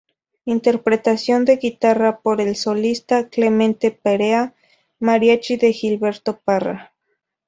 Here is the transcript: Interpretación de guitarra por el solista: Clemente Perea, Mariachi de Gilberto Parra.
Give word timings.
Interpretación 0.45 1.45
de 1.45 1.57
guitarra 1.57 2.21
por 2.21 2.41
el 2.41 2.55
solista: 2.55 3.29
Clemente 3.29 3.91
Perea, 3.91 4.55
Mariachi 4.99 5.57
de 5.57 5.73
Gilberto 5.73 6.39
Parra. 6.43 6.91